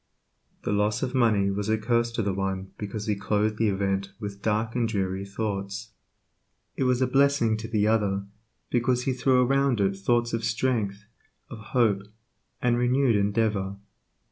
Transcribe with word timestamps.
The 0.63 0.71
loss 0.71 1.03
of 1.03 1.13
money 1.13 1.51
was 1.51 1.69
a 1.69 1.77
curse 1.77 2.11
to 2.13 2.23
the 2.23 2.33
one 2.33 2.71
because 2.79 3.05
he 3.05 3.13
clothed 3.15 3.57
the 3.57 3.69
event 3.69 4.13
with 4.19 4.41
dark 4.41 4.75
and 4.75 4.87
dreary 4.89 5.23
thoughts; 5.23 5.91
it 6.75 6.85
was 6.85 7.03
a 7.03 7.05
blessing 7.07 7.55
to 7.57 7.67
the 7.67 7.85
other, 7.85 8.25
because 8.71 9.03
he 9.03 9.13
threw 9.13 9.45
around 9.45 9.79
it 9.79 9.95
thoughts 9.95 10.33
of 10.33 10.43
strength, 10.43 11.05
of 11.51 11.59
hope, 11.77 12.01
and 12.63 12.79
renewed 12.79 13.15
endeavor. 13.15 13.75